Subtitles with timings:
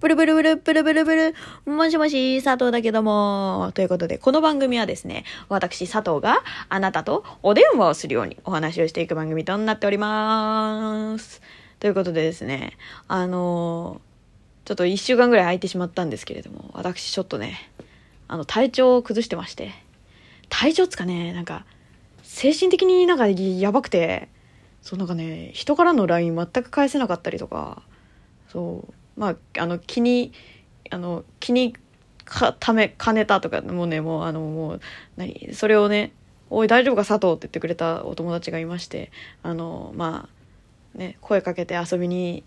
[0.00, 1.34] ブルブルブル、ブルブルブル、
[1.64, 3.70] もしもし、佐藤だけども。
[3.74, 11.40] ということで、この番組はですね、私佐藤があなたとお電話をするようにお話をしていく番組となっております。
[11.80, 12.76] ということでですね、
[13.08, 14.14] あのー
[14.64, 17.70] ちょっと一週間ぐらい空いてしまったんですけれども、私ちょっとね、
[18.28, 19.72] あの、体調を崩してまして、
[20.48, 21.66] 体調つかね、なんか、
[22.22, 24.30] 精神的になんかやばくて、
[24.80, 27.82] そうなんかね、人からの LINE 全く返せなかったりとか、
[28.48, 30.32] そう、まあ、あの、気に、
[30.90, 31.74] あの、気に
[32.24, 34.80] か、ため、かねたとか、もうね、もう、あの、もう、
[35.16, 36.12] 何、それをね、
[36.50, 39.10] おい、大丈夫か、佐藤って言ってくれたお友達がいまして、
[39.42, 40.28] あの、ま
[40.94, 42.44] あ、ね、声かけて遊びに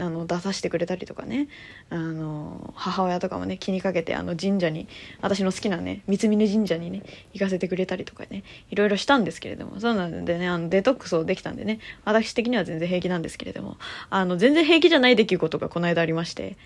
[0.00, 1.48] あの出させてくれたりとかね。
[1.90, 4.88] あの母親とかもね気にかけてあの神社に
[5.20, 9.80] 私の好きなね三峯神社にね行かせてくれたりとかねいろいろしたんですけれども。
[9.80, 13.76] そうなんでねあのデトックスをできたんでね私的には全然平気なんですけれども。
[14.08, 16.56] あの全然平気じゃない出来事がこの間ありまして。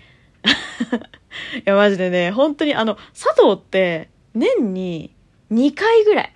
[1.57, 5.13] いやマジでね本当にあの佐藤って年に
[5.51, 6.33] 2回ぐらい。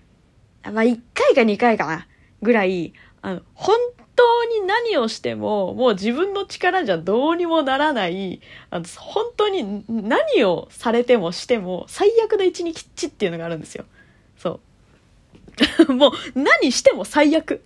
[0.63, 2.08] まあ1回か2回かな。
[2.41, 3.75] ぐらいあの本
[4.20, 13.86] 当に何をしても、もう自分の力じゃどうにもならない、あの本当に何をされてもしても、最悪の一日吉っていうのがあるんですよ。
[14.38, 14.59] そ
[15.88, 15.92] う。
[15.94, 17.64] もう何しても最悪。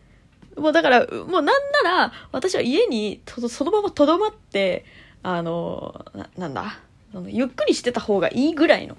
[0.55, 4.85] もうだから、もうなんなら、私は家にそのままとどまって、
[5.23, 6.79] あの、ななんだ、
[7.27, 8.95] ゆっくりしてた方がいいぐらいの、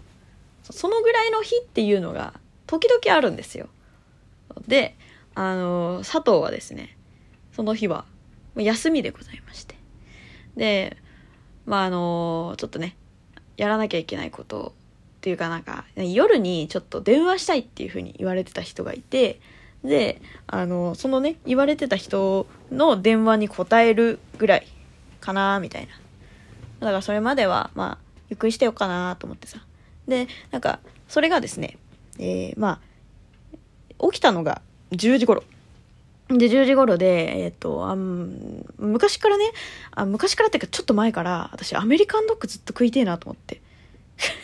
[0.69, 2.35] そのぐらいの日っていうのが、
[2.67, 3.69] 時々あるんですよ。
[4.67, 4.97] で、
[5.35, 6.97] あの、佐藤はですね、
[7.55, 8.05] その日は
[8.57, 9.77] 休みでございまして。
[10.57, 10.97] で、
[11.67, 12.97] まああの、ちょっとね、
[13.57, 14.75] やらなきゃいけないこと
[15.19, 19.41] っていうかなんか、夜にちょっと電話したいっていうふうに言われてた人がいて、
[19.85, 24.67] で、あの、そのね、言われてた人の電話に答えるぐらい
[25.21, 25.93] かな、みたいな。
[26.81, 27.99] だからそれまでは、まあ、
[28.31, 29.59] ゆっくりしてようかなと思ってさ。
[30.09, 31.79] で、なんか、それがですね、
[32.19, 32.81] えー、ま
[34.01, 34.63] あ、起きたのが
[34.93, 35.45] 10時頃。
[36.29, 39.45] で、10時頃で、えっ、と、あ昔からね
[39.93, 43.61] あ、昔からっていうかちょっと前から、私アメリカンドッグずっと食いてえなと思って。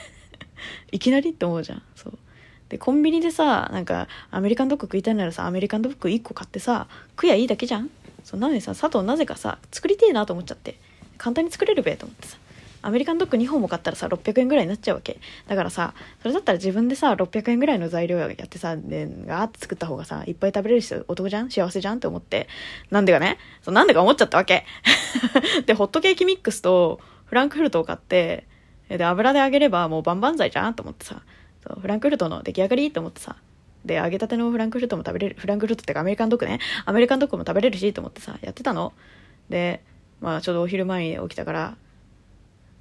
[0.93, 1.83] いきなりって思うじゃん。
[1.95, 2.19] そう。
[2.69, 7.91] で、コンビニでさ、なんか、アメリカンドッグ食いたいならさ、アメリカンドッグ1個買ってさ、食やいいだけじゃん
[8.25, 10.77] そう、なのにさ、佐藤なぜかさ、作りてえなと思っちゃって。
[11.17, 12.37] 簡単に作れるべと思ってさ。
[12.83, 15.19] アメリカンドッグ2本も買ったらさ、600円ぐらいになっちゃうわけ。
[15.47, 21.51] だからさ、それだったら自分でさ、600円ぐらいの材料やってさ、で、ガーって作った方がさ、いっぱい食べれるし、男じゃん？
[21.51, 21.97] 幸せじゃん？
[21.97, 22.49] って思って。
[22.91, 23.39] なんでかね？
[23.63, 24.65] そうなんでか思っちゃったわけ。
[25.67, 28.47] で、ホットケーキミックスとフランクフルトを買って、
[28.89, 30.75] で、油で揚げればもう万々歳じゃん？
[30.75, 31.23] と思ってさ、
[31.67, 32.91] そうフランクフルトの出来上がり？
[32.93, 33.37] と思ってさ、
[33.85, 37.93] で、揚げたてのフランクフルトも食べれる、フランクフルトってかアメリカンドッグね、アメリカンドッグも食べれるし？
[37.93, 38.93] と思ってさ、やってたの。
[39.49, 39.83] で、
[40.21, 41.77] まあちょうどお昼前に起きたから、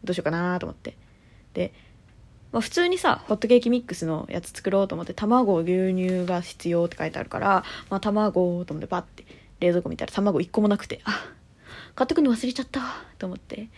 [0.04, 0.96] どうしようかなと思って。
[1.54, 1.74] で、
[2.52, 9.26] まあ、普通にさ、ホットケーキミックスのやつ作ろうと思って、卵、牛乳が必要って書いてあるから、まあ、卵と思ってパッて
[9.60, 11.26] 冷蔵庫見たら卵1個もなくて、あ、
[11.96, 12.82] 買ってくの忘れちゃった
[13.18, 13.70] と思って。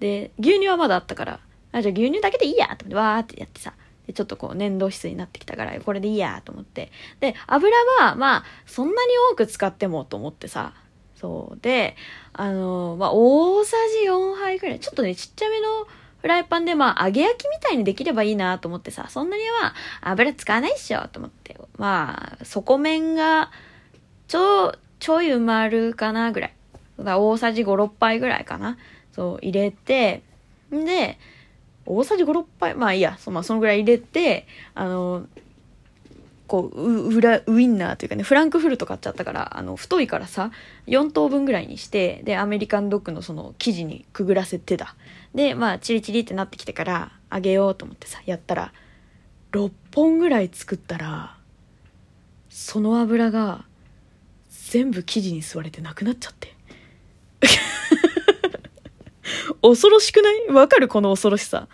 [0.00, 1.40] で、牛乳はまだあったから、
[1.72, 3.74] あ、じゃあ牛乳だけでいいやと思って、わーってやってさ、
[4.06, 6.90] で、ちょっとこう粘土質になってきたから、これでいいやと思って。
[7.20, 10.74] で、油は、まあ、そんなに多く使ってもと思ってさ、
[11.16, 11.58] そう。
[11.60, 11.96] で、
[12.32, 14.80] あの、まあ、大さじ4杯ぐらい。
[14.80, 15.86] ちょっとね、ちっちゃめの
[16.20, 21.56] フライパンで、まあ、揚げ焼きみたいにできればいいなと思ってさ、そんなには油使わないっしょと思って。
[21.78, 23.50] まあ、底面が、
[24.28, 26.54] ちょ、ちょい埋まるかなぐらい。
[26.98, 28.76] 大さじ5、6杯ぐらいかな。
[29.12, 30.22] そう、入れて、
[30.74, 31.18] んで、
[31.86, 35.26] 大さじ5、6杯、まあいいや、そ,、まあ、そのぐらい入れて、あの、
[36.46, 40.50] こう、う、裏、ウインナーというかね、フランクフルト買っちゃったから、あの、太いからさ、
[40.86, 44.94] 4等分ぐらいにして、で、アメリカンドッグのその生地にくぐらせてだ。
[45.34, 48.72] で、まあ、チリチリってなってきてから、揚げようと思ってさ、やったら、
[49.52, 51.36] 6本ぐらい作ったら、
[52.48, 53.64] その油が、
[54.70, 56.54] 全部生地に吸われてなくなっちゃって。
[59.62, 60.48] 恐ろしくない？
[60.48, 60.88] わかる？
[60.88, 61.68] この恐ろしさ。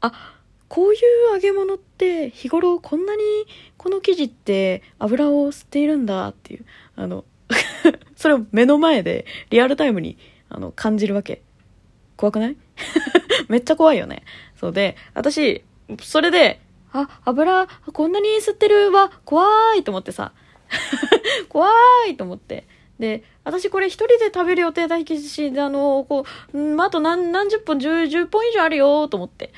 [0.00, 0.29] あ、
[0.70, 3.22] こういう揚げ物って日頃こんなに
[3.76, 6.64] この生地って油を吸っているんだっていう、
[6.94, 7.24] あの、
[8.14, 10.16] それを目の前でリアルタイムに
[10.48, 11.42] あの感じるわけ。
[12.16, 12.56] 怖くない？
[13.48, 14.22] めっちゃ怖いよね。
[14.60, 15.64] そうで、私、
[16.02, 16.60] それで、
[16.92, 19.44] あ、油、こんなに吸ってるわ、怖
[19.74, 20.32] いと思ってさ、
[21.48, 21.68] 怖
[22.08, 22.66] いと思って。
[23.00, 29.52] で、私これ一人で食べる予定だし、あの、こう、うんあと何、何十本、十、十本以上あるよと思って。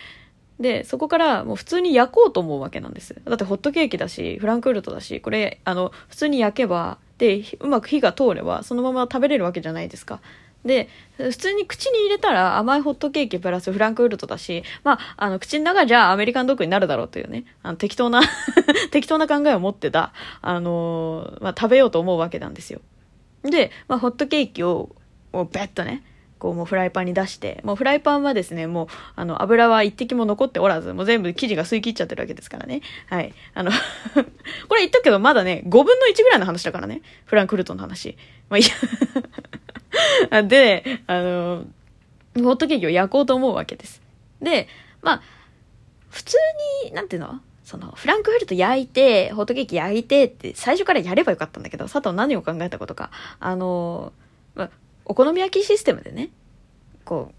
[0.60, 3.16] で、そこからもう普通に焼こうと思うわけなんです。
[3.24, 10.20] だってホットケーキだし、フランクフルトだし、これ、あの、普通に焼けば、で、うまく火が通れば、そのまま食べれるわけじゃないですか。
[10.64, 18.22] で、普通に口に入れたら甘いホットケーキプラスフランクフルトだし、まあ、あの、口の中じゃアメリカンドッグになるだろうというね、あの適当な
[18.92, 22.80] 適当な考えを持ってた、あのー、まあ、食べようと思うわけなんですよ。
[23.42, 24.94] で、まあ、ホットケーキを、
[25.32, 26.04] もうベッとね、
[26.42, 32.80] こうもうフライパンに出して、もうフライパンはですね、もうあの油は一滴も残っておらず、もう全部生地が吸い切っちゃってるわけですからね。
[33.06, 33.32] はい。
[33.54, 33.70] あの
[34.68, 37.02] これ言ったけどまだね、5分の1ぐらいの話だからね。
[37.26, 38.18] フランクフルトの話。
[38.50, 38.62] まあい
[40.30, 41.64] や で、あの、
[42.34, 44.02] ホットケーキを焼こうと思うわけです。
[44.40, 44.66] で、
[45.00, 45.22] まあ、
[46.10, 46.36] 普通
[46.86, 47.40] に、なんていうの？
[47.62, 53.12] その、フランクフルト焼いて、ホットケーキ焼いてって最初からやればよかったんだけど、佐藤何を考えたことか。
[53.38, 54.12] あの、
[54.56, 54.70] まあ、
[55.04, 56.30] お好み焼きシステムでね、
[57.04, 57.34] こう、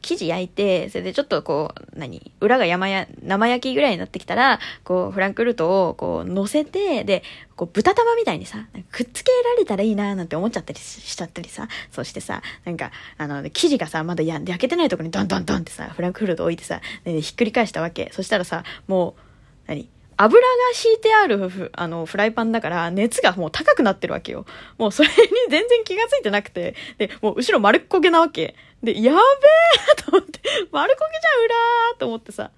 [0.00, 7.22] 生地焼いて、それでちょっとこう、何裏が山や、生焼きぐらいになってきたら、こう、フランクフルトをこう、乗せて、で、
[7.56, 18.10] こう、豚玉みたいにさ、くっつけられたらいいななんて思っちゃったりしちゃったりさ、そしてさ、なんか、あの、生地がさ、まだや焼けてないとこにドンドンドンってさ、フランクフルト置いてさ、でひっくり返したわけ。
[18.12, 19.20] そしたらさ、もう、
[19.66, 19.88] 何
[20.20, 24.46] 油が敷いてあるフあのフライパンだから熱がもう高くなってるわけよ。
[24.76, 25.14] もうそれに
[25.48, 28.56] 全然気がついてなくて、で、もう後ろ丸っこげなわけ。
[28.82, 30.40] で、やべえと思って、
[30.72, 32.50] 丸こげじゃん、裏ーと思ってさ。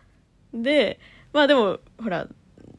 [0.54, 0.98] で、
[1.32, 2.26] まあでも、ほら、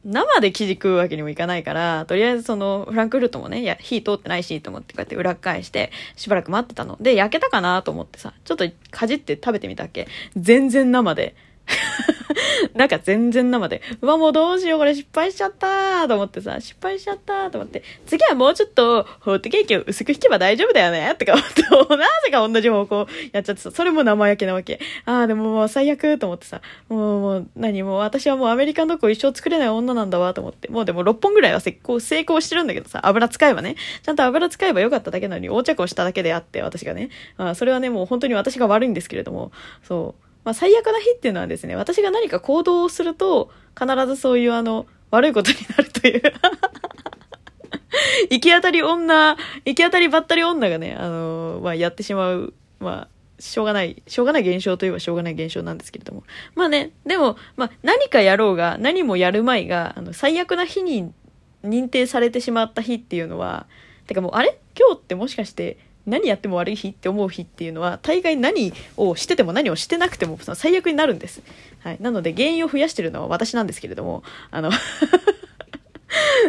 [0.04, 6.96] 生で生地食うわけにもいかないから、とりあえずそのフランクフルトもね、いや、火通ってないしと思ってこうやって裏返して、しばらく待ってたの。
[7.00, 11.36] で、焼けたかなと思ってさ、ちょっとかじって食べてみたっけ全然生で。
[12.74, 21.62] なんか全然生で、うわ、もうどうしよう、これ失敗しちゃったと思ってさ、失敗しちゃったと思って、次はもうちょっと、ホットケーキを薄く引けば大丈夫だよねとか思って、
[21.96, 24.80] なぜか同じ方向やっちゃってさ、それも生焼けなわけ。
[25.04, 37.10] ああ、でももう最悪と思ってさ、もう、もう、何もう私はもうアメリカンドッグを一生作れない女なんだわと思って、もうでも6本ぐらいは成功、成功してるんだけどさ、油使えばね、ちゃんと油使えばよかっただけなのに、横着をしただけであって、私がね。
[37.36, 40.31] あそれはね、もう本当に私が悪いんですけれども、そう。
[40.44, 46.22] まあ、最悪な日っていうのはですね、私が何か行動をすると、必ずそういうあの、悪いことになるという
[48.30, 56.24] 行き当たり女、行き当たりばったり女がね、あのまあ、やってしまう、まあ、しょうがない、しょうがない現象といえばしょうがない現象なんですけれども。
[56.54, 61.12] まあね、でも、まあ、何かやろうが、何もやるまいが、あの、最悪な日に
[61.64, 63.66] 認定されてしまった日っていうのは、
[64.06, 64.58] てかもう、あれ？
[64.78, 71.42] 今日ってもしかして、何やっても悪い日って思う日っていうのは大概何をしてても何をしてなくても最悪になるんです。
[71.80, 74.70] はい、なので原因を増やしてるのは私なんですけれどもあの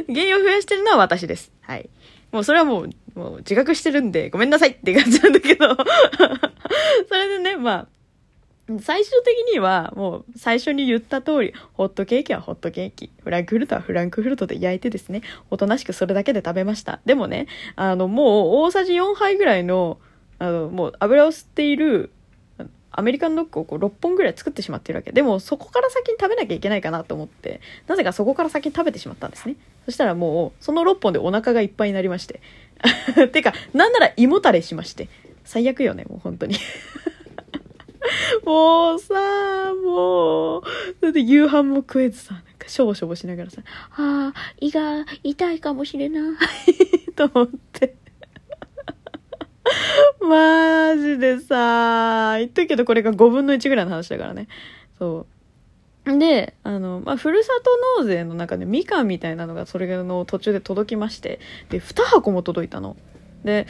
[0.07, 1.51] 原因を増やしてるのは私です。
[1.61, 1.89] はい。
[2.31, 5.75] もうそれはもうもう自覚してるんでごめんなさいって感じなんだけど
[7.07, 7.87] それでねまあ
[8.79, 17.01] 最終的にはもう最初に言った通り、ホットケーキはホットケーキ、フランクフルトはフランクフルトで焼いてですね、おとなしくそれだけで食べました。
[17.05, 19.99] でもね、あの、もう大さじ4杯ぐらいの、
[20.39, 22.11] あの、もう油を吸っている、
[22.95, 25.11] アメリカンドッグをこう6本ぐらい作ってしまってるわけ。
[25.11, 29.55] でもそこから先に食べなきゃいけないかなと思って、なぜかそこから先に食べてしまったんですね。
[29.85, 32.39] そしたらもう、その6本でお腹がいっぱいになりまして。
[33.33, 35.09] てか、なんなら胃もたれしまして。
[35.43, 36.55] 最悪よね、もう本当に
[38.45, 39.13] もうさ、
[39.73, 40.61] もう、
[41.01, 43.61] だって夕飯も食えずさ、なんかしょぼしょぼしながらさ、
[43.91, 46.33] ああ、胃が痛いかもしれない
[47.15, 47.95] と思って。
[50.21, 54.47] マジでさ、言っとくけどこれが5分の1ぐらいの話だからね。
[54.97, 55.25] そ
[56.05, 56.17] う。
[56.17, 61.39] で、あの、まあ、ふるさと納税の中でみかんみたいなのがそれの途中で届きまして、
[61.69, 62.97] で、2箱も届いたの。
[63.43, 63.67] で、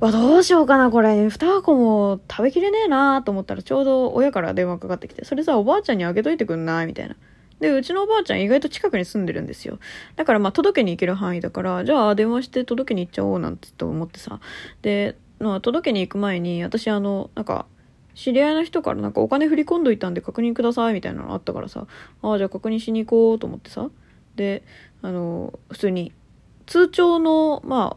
[0.00, 1.26] わ、どうしようかな、これ。
[1.26, 6.86] 2箱も食べきれねえなと思ったら、ちょうど親から電話かかってきて、それさ、おばあちゃんにあげといてくんない？
[6.86, 7.16] みたいな。
[7.60, 9.78] で、うちのおばあちゃん意外と近くに住んでるんですよ。
[10.16, 14.40] だからまあ届けに行ける範囲だから、じゃあ電話して届けに行っちゃおうなんてと思ってさ。
[14.80, 17.66] で、まあ届けに行く前に、私あの、なんか、
[18.14, 21.86] 知り合いの人からなんかお金振り込んどいたんで確認くださいみたいなのあったからさ、
[22.22, 23.90] ああ、じゃあ確認しに行こうと思ってさ。
[24.36, 24.62] で、
[25.02, 26.12] あの、普通に、
[26.66, 27.96] 通帳の、ま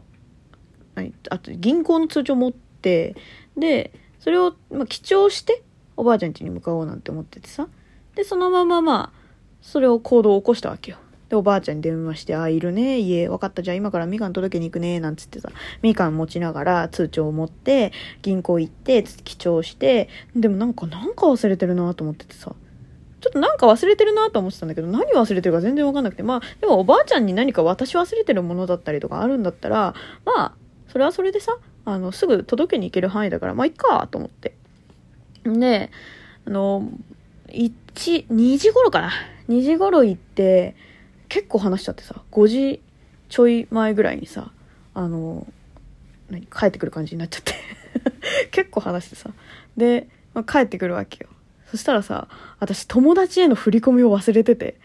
[1.30, 3.16] あと銀行の通帳持って
[3.56, 5.62] でそれを、まあ、記帳して
[5.96, 7.68] おばあちゃん家に向かおうなんて思っててさ。
[8.14, 9.18] でそのまままあ
[9.60, 10.98] それを行動を起こしたわけよ。
[11.28, 13.28] でおばあちゃんに電話して「あいるね家。
[13.28, 13.62] 分かった。
[13.62, 15.50] じゃあ今からみかん届けに行くね」なんつってさ。
[15.82, 20.08] みかん持ちながら通帳を持って銀行行って記帳して。
[20.36, 22.54] でもなんかなんか忘れてるなと思っててさ。
[23.20, 29.94] ちょっとなんか忘れてるなと思ってたんだけど、何忘れてるか全然わかんなくて、まあ、でもおばあちゃんに何か私忘れてるものだったりとかあるんだったら、
[30.26, 30.52] まあ、
[30.94, 34.54] それはそれでさ、あの、すぐ届けに行ける範囲だから、まあ、いっか、と思って。
[35.42, 35.90] で、
[36.46, 36.88] あの、
[37.48, 39.10] 1、2時頃かな。
[39.48, 40.76] 2時頃行って、
[41.28, 42.80] 結構話しちゃってさ、5時
[43.28, 44.52] ちょい前ぐらいにさ、
[44.94, 45.48] あの、
[46.30, 47.54] 何、帰ってくる感じになっちゃって
[48.52, 49.30] 結構話してさ。
[49.76, 51.28] で、まあ、帰ってくるわけよ。
[51.72, 52.28] そしたらさ、
[52.60, 54.78] 私友達への振り込みを忘れてて。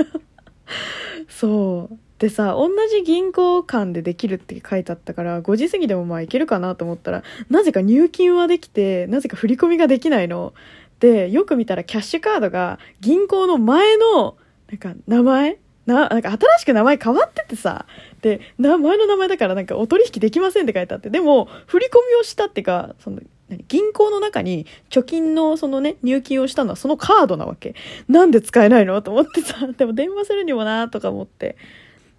[1.30, 1.98] そう。
[2.20, 10.52] でさ、同じ銀行間でできるって書いてあったから、5時過ぎでもまあいけるかなと思ったら、なぜか入金はできて、なぜか振り込みができないの。
[11.00, 14.36] で、よく見たらキャッシュカードが銀行の前の、
[14.68, 17.86] なんか名前な、なんか新しく名前変わっててさ、
[18.20, 23.20] で、名前の名前だからなんかお取引できませんって書いてあって、でも、振り込みをしたってか、その、
[23.66, 27.74] 銀行の中に貯金のそのね、入金をしたのはそのカードなわけ。
[28.08, 29.00] なんで使えないの？
[29.00, 31.56] と思ってさ、でも電話するにもなとか思って。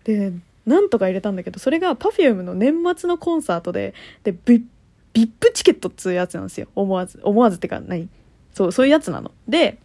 [0.03, 0.33] で、
[0.65, 3.93] なんとか入れたんだけど、それが Perfume の年末のコンサートで、
[4.23, 4.59] で、ビ
[5.13, 6.67] ップチケットっつうやつなんですよ。
[6.75, 7.19] 思わず。
[7.23, 8.09] 思わずってか、何
[8.53, 9.31] そう、そういうやつなの。
[9.47, 9.79] で、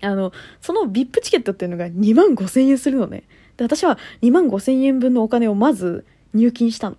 [0.00, 3.24] あの、その VIP チケットっていうのが2万5千円するのね。
[3.56, 6.96] で、私は2万5千円分のお金をまず入金したの。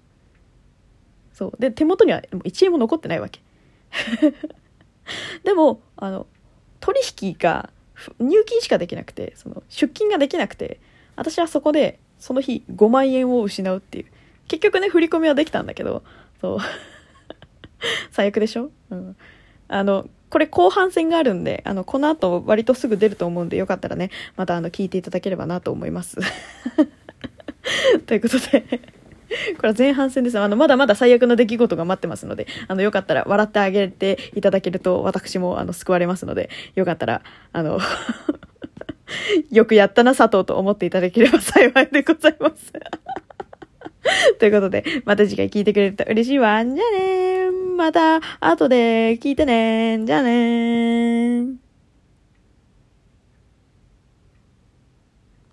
[1.34, 1.54] そう。
[1.60, 3.42] で、手元には1円も残ってないわけ。
[5.44, 6.28] でも、あの、
[6.80, 7.70] 取引が、
[8.20, 10.80] 入金しかできなくて、その、出金ができなくて、
[11.16, 14.06] 私はそこで、その日5万円を失うっていう。
[14.48, 16.04] 結局ね、振り込みはできたんだけど、
[16.42, 16.60] そう。
[18.12, 18.72] 最悪でしょ？
[18.90, 19.16] うん。
[19.68, 26.18] あの、これ後半戦があるんで、あの、この後割とすぐ出ると思うんで、よかったらね、またあの、聞いていただければなと思います。
[28.06, 28.62] ということで
[29.58, 30.40] これは前半戦です。
[30.40, 37.80] あの、まだまだ最悪の出来事が待ってますので、あの、よかったら笑ってあげていただけると、私も、あの、救われますので、よかったら、あの
[39.52, 42.74] よくやったな、佐藤と思っていただければ幸いでございます。
[44.40, 46.64] ということで、また次回聞いてくれると嬉しいわ。
[46.64, 50.06] じゃあねまた、後で聞いてねー。
[50.06, 51.65] じゃあね